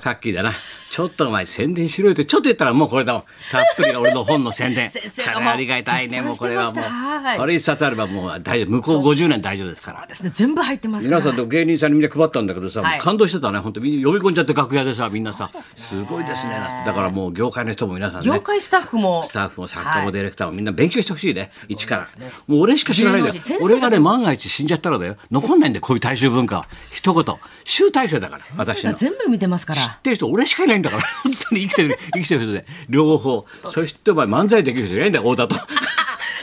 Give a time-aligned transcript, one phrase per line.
[0.00, 0.52] カッキーだな。
[0.94, 3.22] ちょっとお前宣伝しろよって、ちょっと言ったらもうこれだもん。
[3.50, 4.88] たっぷりが俺の本の宣伝。
[4.92, 7.36] 先生がもうかなりがたいね、もうこれはもうはい。
[7.36, 8.70] これ一冊あればもう大丈夫。
[8.70, 10.06] 向こう50年大丈夫ですから。
[10.06, 16.54] ですね全部入ってますから皆さんと芸人さんにみんな配ったんだけどさ、はい感動してたね、本当呼び込んじゃって楽屋でさ、みんなさ、すごいですね。
[16.86, 18.26] だからもう業界の人も皆さんね。
[18.28, 22.06] 業界スタッフもスタッフも作家もはいディレクターもみんな勉強してほしいね、一から。
[22.46, 25.16] もう俺しか知らないんだよ俺がね、万が一死んじゃったらだよ。
[25.32, 26.66] 残んないんだよ、こういう大衆文化は。
[26.92, 27.36] 一言。
[27.64, 28.92] 集大成だから、私の。
[28.92, 35.66] 全部見てますから知ってる人俺しかいないんだから本当に生きてる生きてる人で両方そしてお前漫才できる人いないんだよ太田と。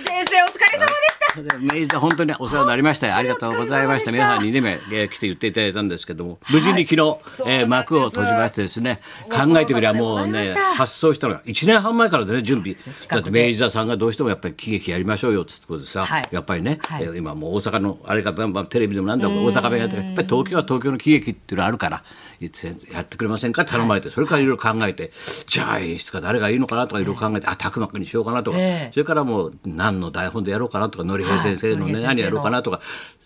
[0.03, 3.07] 先生お疲れ様でした明治座本当にお世話になりました。
[3.07, 4.11] よありがとうございました。
[4.11, 7.17] 皆さん2年目、えー来て言っていただいたんですけども無事に昨日、
[7.47, 12.75] えー幕を閉じましてですね考えてくればもうね発想したのが1年半前からでね準備。
[13.07, 16.23] だって明治座さんがどうしてもやっぱり喜劇やりましょうよっつってことでさ、はい。
[16.31, 16.79] やっぱりね、
[17.15, 22.03] 今もう大阪のあれがバンバンテレビでもなんだも大阪弁やってやっぱり東京は東京の喜劇っていうのあるから
[22.39, 23.65] やってくれませんか？
[23.65, 25.11] 頼まれて、それからいろいろ考えて
[25.47, 28.91] じゃあ演出家誰がいいのかなとかいろいろ考えてあ拓磨君にしようかなとか、ええ。
[28.93, 32.81] それからもう何の台本でやろうかなとかのり平先生のね、はい何やろうかなとか。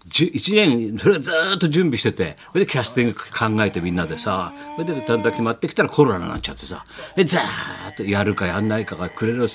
[0.08, 2.38] じゅ一年それをずーっと準備してて。
[2.52, 6.86] それでキャスティング考えてみんなでさそれでだんだん決まってきたらコロナになっちゃってさ。
[7.16, 9.48] でザーッとやるかやんないかがくれる。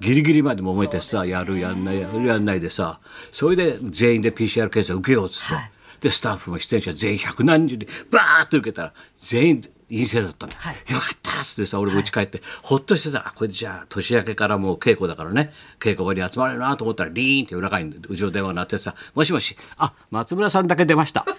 [0.00, 2.98] ギリギリまで揉めてさやるやんないやるやんないでさ。
[3.30, 5.54] それで全員で PCR 検査受けようっつって。
[6.00, 10.76] でスタッフも出演者全員百何十人バーッと受けたら全員陰性だったの、はい。
[10.90, 15.52] よかったっつってさ俺も家帰って、ほっとしてさあこれじゃあ年明けからもう稽古だからね。
[15.78, 21.26] 稽古場に集まれるなと思ったらリーンって夜中にうちの電話鳴ってさ「もしもしあ松村さんだけ出ました」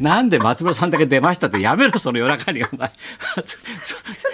[0.00, 2.92] なんで松村さんだけ出ましたってやめろその夜中にお前。
[3.44, 3.56] そ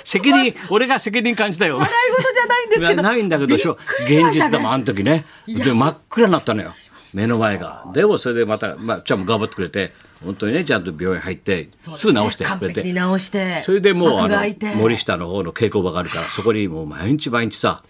[0.04, 5.26] 責任俺が責任感じたよ笑い事じゃないんですけどないんだけど現実だもんあの時ね。
[5.46, 6.74] で真っ暗になったのよ。
[7.14, 7.86] 目の前が。
[7.94, 12.58] でもそれでまた、まあ、ちゃんも頑張ってくれて本当にねちゃんと病院入ってすぐ治してくれて。
[12.58, 17.82] 完璧に直してそれでもうあの森下の方の稽古場があるからそこにもう毎日毎日さ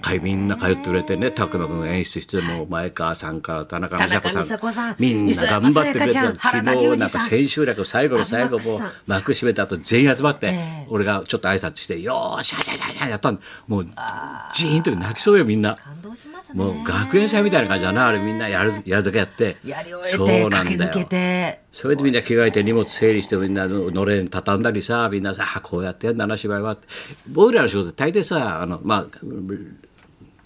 [0.00, 10.86] かいみんな通ってくれてね拓磨君が演出してもう前川さんから田中美佐子さんみんな頑張ってくれて昨日なんか千秋楽最後の最後も幕閉めた後全員集まって、ええ。
[10.88, 13.84] 俺がちょっと挨拶して「よーしゃしゃしゃしゃ」やったんもう
[14.54, 15.76] ジーンと泣きそうよみんな。
[15.76, 26.72] 感動しますねもう学園祭みたいな感じだなあれみんなやるやるだけやってやり終えそうてなんだよそれでみんな着替えて荷物整理してみんなののれん畳んだりさみんなさあこうやってやんだな芝居は。
[26.72, 26.86] って
[27.28, 29.06] 僕らの仕事大抵さあのまあ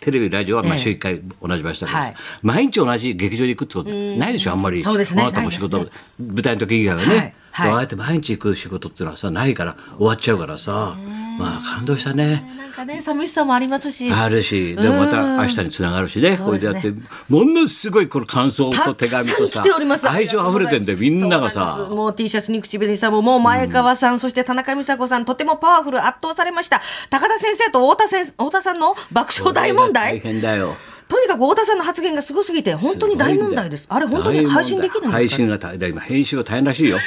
[0.00, 0.78] テレビラジオはまあええ。
[0.80, 2.14] 週1回同じ場所だけどさ、はい。
[2.42, 4.82] 毎日同じ劇場に行くってことないでしょあんまり。
[4.82, 5.22] そうですね。
[5.22, 7.34] あなたも仕事、ないで舞台の時以外はね、はい。
[7.52, 7.70] はい。
[7.70, 10.94] ああやって毎日行く仕事っていうのはさないから終わっちゃうからさ
[11.38, 12.44] まあ感動したね。
[12.56, 14.12] なんかね寂しさもありますし。
[14.12, 16.92] あるし、でもまた明日につながるしね、これでやって、
[17.28, 19.62] ものすごいこの感想と手紙とさ
[20.10, 21.86] 愛情溢れてんで、みんながさ。
[21.88, 26.82] す、もう T シャツに口紅さんももう前川さん、そして田中美佐子さんとてもパワフル圧倒されました。
[27.10, 30.76] 高田先生と太田先太田さんの爆笑大問大題変だよ。
[31.06, 33.86] とにかく太田さんの発言がすごすぎて本当に大問題です。
[33.88, 36.98] あれ本当に配信できるんですか、配信が大変今編集が大変らしいよ。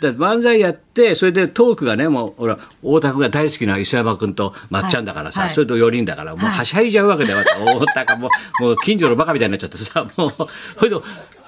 [0.00, 5.48] で漫才やってそれでトークがねもうほら大田君が大好きな磯山君とまっちゃんだからさ、はい。
[5.48, 7.38] はいそれと4人だからもうはしゃいじゃうわけだよ、
[7.80, 8.28] 大田がも
[8.60, 10.32] うもう近所のバカみたいになっちゃってさもう
[10.76, 10.96] それで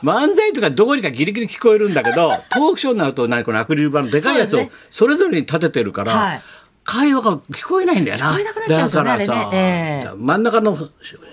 [0.03, 6.43] 漫才とかどうにかギリギリ聞こえるんだけどトークショーになると何このアクリル板のでかいやつをそれぞれに立ててるから、はい
[6.85, 8.31] 会話が聞こえないんだよな。
[8.31, 10.77] 聞こえなくなっちゃうんですよねだからさ、あれねええ真ん中の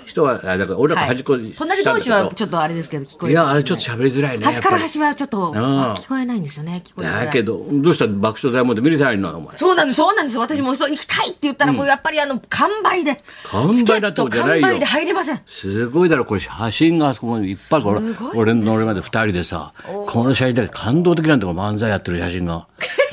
[0.06, 4.46] 人はあだから俺らが端っこに隣同士はちょっとあれですけど聞こえいるやあれちょっと喋りづらいね。
[4.46, 9.58] 端から端はちょっとん聞こえないんですよね聞こえづらいだけどどうした爆笑大門で見れたいのお前。
[9.58, 10.38] そうなんです、そうなんです。
[10.38, 13.18] 私もそう行きたいって言ったら、もうやっぱりあの、完売で。
[13.46, 15.42] 完売だってことじゃないよ完売で入れません。
[15.48, 18.00] すごいだろこれ写真がここにいっぱいこれ
[18.36, 19.74] 俺の俺まで二人でさ
[20.08, 22.68] この写真だけ感動的なんだよ漫才やってる写真が。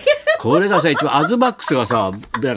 [0.51, 2.13] これがさ一応アズマックスがさ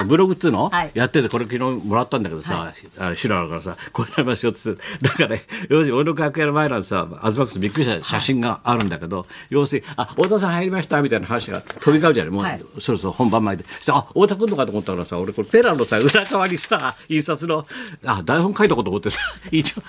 [0.07, 0.91] ブログっていうの、はい。
[0.94, 5.35] やっててこれ昨日もらったんだけどさ、あ知らなからさこれやりますよっつってだから
[5.69, 12.31] 要するに俺の楽屋の前なんてさアズマックスびっくりした写真があるんだけど、要するに「あ太田さん入りました」みたいな話が飛び交うじゃない？
[12.31, 12.63] もう、はい。
[12.79, 13.65] そろそろ本番前で。
[13.81, 17.65] そあ太田君のかと思ったからさ俺これペラのさ裏側にさ印刷の
[18.06, 19.19] あ台本書いたこと思ってさ
[19.51, 19.81] 一応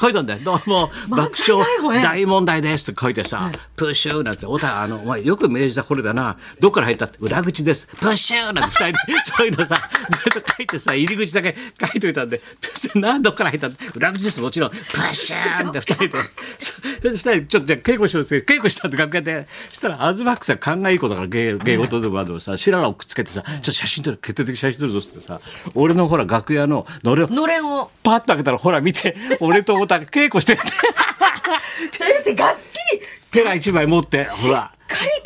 [0.00, 6.36] 書いたんだよ「どうも爆笑大問題です」って書いてさ「プッシュー」なんて「太田あのお前よく明治だこれだな。
[6.60, 7.04] どっから入った？
[7.06, 7.86] って裏口です。
[7.86, 9.76] プッシュー」なんて二人で そういうのさ
[10.10, 12.40] ずっと書いてさ入り口だけ書いといたんで
[12.94, 14.70] 「何どっから入ったって裏口ですもちろん。
[14.70, 16.24] プッシュー」って二人で。
[16.58, 19.46] それで二人ちょっとじゃあ稽古してるんですけど稽古したって楽屋で。
[19.68, 25.40] そしたらアズマックスは勘がいい子だから芸芸事でもあるのさ白髪をくっつけてさ「ちょっと写真撮る決定的写真撮るぞ」ってさ
[25.74, 27.90] 俺のほら楽屋ののれんのれんを。
[28.02, 30.70] パッと開けたらほら見て俺と太田が稽古してるって
[31.92, 33.00] 先生、がっちり。
[33.32, 34.70] ペラ一枚持ってほら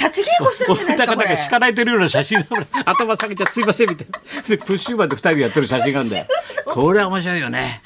[0.08, 1.24] 立ち稽古してるんじゃないですかこれ。
[1.24, 2.44] お互い敷かないてるような写真
[2.84, 6.26] 頭下げちゃすいませんみたいなでプッシューマンで二人でやってる写真があるんだよ
[6.66, 7.80] これは面白いよね。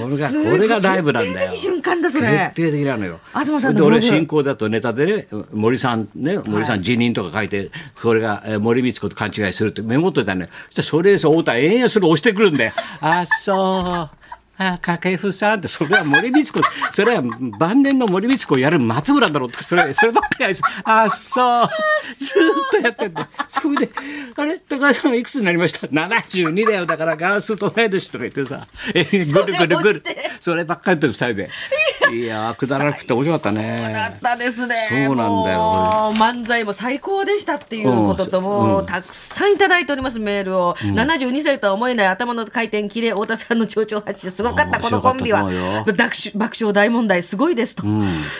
[0.00, 1.52] これがこれがライブなんだよ。
[1.56, 2.26] 瞬間だそれ。
[2.54, 3.18] 決定的なのよ。
[3.32, 7.70] 東さんので俺進行だとネタでね森さんね森さん辞任とか書いて、
[8.00, 10.48] これがえー森光子と勘違いするってメモっといたのよ。
[10.70, 12.72] そしたらそれ太田延々それ押してくるんだよ。
[13.00, 14.19] あそう
[14.62, 16.60] あ掛布さんってそれは森光子。
[16.92, 17.22] それは
[17.58, 21.68] 晩年の森光子をやる松村だろうってそれそればっかりあいつあそう。
[22.14, 23.90] ずーっとやってんだそれで
[24.36, 24.58] あれ？
[24.58, 26.84] 高橋さんいくつになりました？72だよ。
[26.84, 28.66] だからガースと同い年とか言ってさ。
[28.94, 30.04] えぐるぐるぐる。
[30.40, 31.50] そればっかりやってる二人で
[32.12, 34.86] いやーくだらなくて面白かっただねったですね。
[34.88, 36.12] そうなんだよ。
[36.16, 40.74] 漫才も最高でしたっていうことと、もうたくさんいただいております、メールを。
[40.74, 45.50] 72歳とは思えない頭の回転、きれい、太田さんの蝶々発信、すごかった、面このコンビは。
[46.34, 47.84] 爆笑大問題、すごいですと。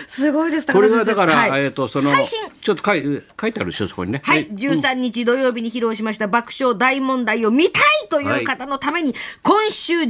[0.06, 1.64] すごいです、これがだから、はい。
[1.64, 2.12] えっ、とその
[2.61, 4.20] ちょっと書い書いてあるでしょそこにね。
[4.25, 10.05] はい、13日土曜日に披露しました爆笑大問題を見たいという方のために、今週19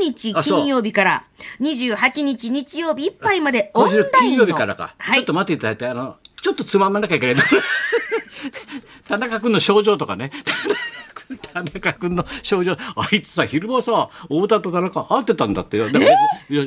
[0.00, 1.24] 日金曜日から
[1.60, 4.04] 28日日曜日いっぱいまでオン今ラインの。
[4.04, 7.44] 週金曜日からか、はい、ちょっと待っていただいてあのちょっとつままなきゃいけない。
[9.08, 10.30] 田中君の症状とかね
[11.52, 12.72] 田中君の症状。
[12.96, 15.86] あいつさ昼間さ太田と田中会ってたんだってよ。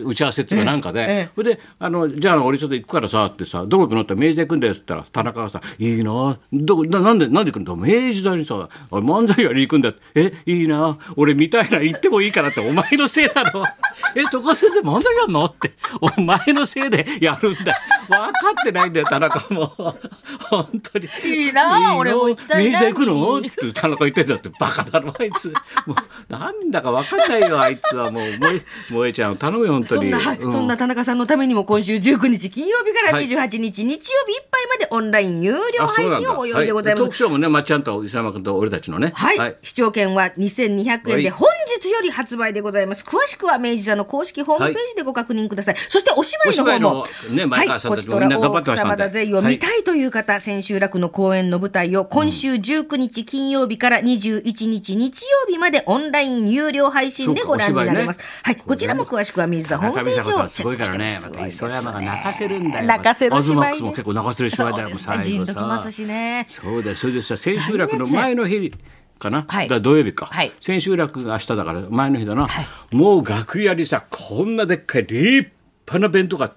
[0.05, 7.75] 打ち合わせっていうかなんかで、ええそれであの「じゃあ俺ちょっと行くからさ」ってさ「どこ行くの?」って「明治大行くんだよ」って言ったら田中がさ「いいなどこななんでなんで行くんだ？
[7.75, 13.63] 明治大にさ俺漫才やりに行くんだよ」えいいな俺見たいな行ってもいいから」って「お前のせいだろ」
[14.15, 17.73] え高橋先生漫才やんの?」って「お前のせいでやるんだ。
[18.07, 18.31] 分か
[18.61, 19.67] ってないんだよ田中も。
[20.49, 21.07] 本当に。
[21.23, 23.37] いいな俺も行きたいな明治大行くの？
[23.39, 25.49] って田中言ってんだってバカだろあいつ。
[25.85, 25.95] もう
[26.31, 28.11] なんだか分かんないよあいつは。
[28.11, 30.13] もう萌え萌えちゃん頼むよ本当に。
[30.13, 33.27] そんそんな田中さんのためにも今週19日金曜日からはい。
[33.27, 37.01] 28日日曜日いっぱいまでオンライン有料配信をご用意でございます。
[37.01, 39.11] はトークショーもねまっちゃんと磯山君と俺たちのね。
[39.13, 41.23] はい、視聴券は2200円はい。
[41.23, 41.47] で本
[41.81, 43.03] 日より発売でございます。
[43.03, 45.75] 詳しくは明治座の公式ホームページでご確認ください。
[45.89, 48.95] そしてお芝居の方も、ね前川さんたちもはい、みんな頑張ってましたんで。
[48.95, 54.01] とら大草田勢を見たいという方、千秋楽の公演の舞台を今週19日金曜日から
[54.31, 58.19] 21日日曜日までオンライン有料配信でご覧になれます。
[58.19, 62.85] そうかはい、こちらも詳しくは明治座ホームページをチすごいからェックしてねまた磯山が泣かせるんだよ。
[62.85, 63.89] 泣かせる芝居ね。
[63.89, 65.35] 結構泣かせる芝居だよもうそうですね。
[65.35, 65.53] じん最後さ。
[65.53, 66.45] ときますしね。
[66.49, 66.95] そうだよ。
[66.95, 68.73] それでさ千秋楽の前の日
[69.19, 69.69] かな、はい。
[69.69, 70.51] だ土曜日か、はい。
[70.59, 72.47] 千秋楽が明日だから前の日だな、
[72.91, 75.51] もう楽屋にさこんなでっかい立
[75.87, 76.51] 派な弁当が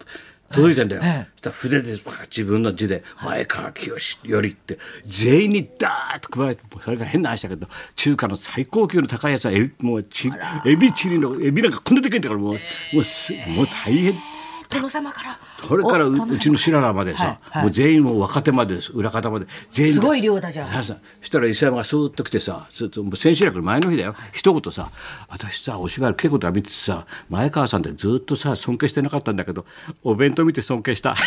[0.52, 1.26] 届いてんだよ、ええ。
[1.34, 1.98] そしたら筆で
[2.30, 3.94] 自分の字で「前川清
[4.24, 7.66] より」って全員にダーッと配られてそれが変な話だけど
[7.96, 10.30] 中華の最高級の高いやつはエビもうち
[10.64, 14.35] エビチリのエビなんかこんなでかいんだからもうもうすもう大変。
[14.68, 15.38] 殿様から。
[15.66, 20.00] それからうちの白良までさ、もう全員もう若手までです裏方まで全員で。
[20.00, 24.14] すごい量だじゃんさそしたら磯山がスーッと来てさずっともう千秋楽の前の日だよ。
[24.32, 24.90] 一言さ
[25.28, 29.66] 「私さお芝居の稽古とか見ててさ前川さんってずっとさ尊敬してなかったんだけど
[30.02, 31.14] お弁当見て尊敬した」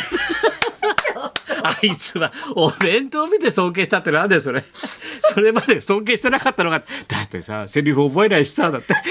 [1.62, 4.64] あいつはお弁当見て尊敬したってなんだよそれ。
[5.22, 8.94] それまで尊敬してなかったのがだってさセリフ覚えないしさだって。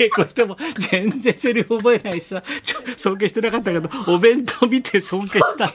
[0.00, 5.72] 稽古しても全然セリフ覚えないしさちょ尊敬してなかったけどお弁当見て尊敬した。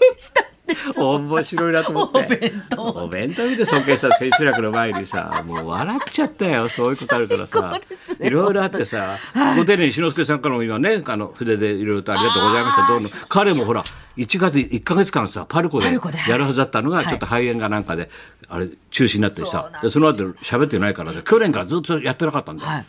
[0.97, 2.17] 面白いなと思って。
[2.17, 2.81] お弁当。
[2.83, 6.69] お弁当見て尊敬した千秋楽の前にさもう笑っちゃったよ。
[6.69, 7.79] そういうことあるからさ。
[8.19, 8.27] ね。
[8.27, 9.19] いろいろあってさ
[9.55, 12.87] ご丁寧に志の輔さんからも今ねあの筆でいろいろとありがとうございました。
[12.87, 13.83] どうも彼もほら
[14.17, 15.85] 1月1か月間さパルコで
[16.27, 17.07] やるはずだったのがはい。
[17.07, 18.09] ちょっと肺炎がなんかで
[18.47, 22.85] あれ中止になってさなんですでその後喋ってないからで去年からずっとやってなかったんだよ、はい。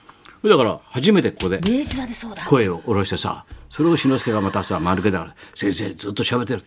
[0.48, 1.60] だから初めてここで。
[2.46, 6.62] 声を下ろしてさそれを志の輔がまたさ丸けだから「先生ずっと喋ってる」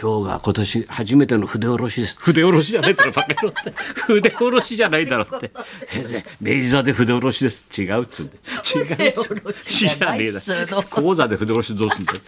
[0.00, 2.16] 今日が今年初めての筆下ろしです。
[2.18, 3.72] 筆下ろしじゃないだろバカ野郎って。
[4.06, 5.52] 筆下ろしじゃないだろって。
[5.86, 7.66] 先生明治座で筆下ろしです。
[7.80, 8.36] 違うっつうんで。
[8.74, 12.18] 違うっつう筆下ろしじゃねえだ講座で筆下ろしどうすんだよ。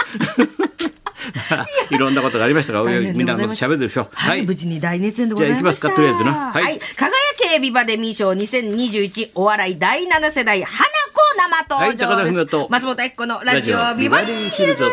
[1.90, 4.08] いろんなことがありましたがみんなます喋るでしょ。
[4.12, 5.88] はい、無事に大熱演でございました。
[5.88, 6.32] じゃあ行きますかとりあえずな。
[6.32, 6.52] は。
[6.52, 6.76] はい。
[6.76, 7.10] い輝
[7.54, 10.95] けビバデミー賞2021お笑い第7世代花子
[11.38, 12.40] 生登場です。
[12.40, 14.84] 夫と松本明子のラジオビバリーヒルズ。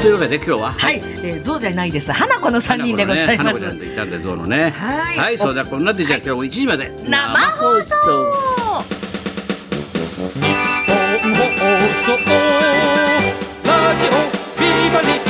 [0.00, 0.72] というわけで今日は？
[0.72, 2.12] はい、えー、象じゃないです。
[2.12, 3.58] 花子の三人でございます。
[3.58, 7.94] 花子ちゃんといたんでゾウのねはいそうだこんなでじゃあ今日も1時まで生放送。
[10.34, 11.70] 日本放
[12.04, 12.12] 送
[13.64, 14.10] ラジオ
[14.60, 15.27] ビバリー